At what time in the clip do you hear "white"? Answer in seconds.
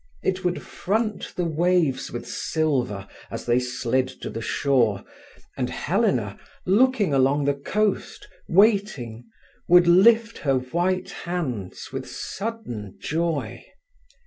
10.57-11.11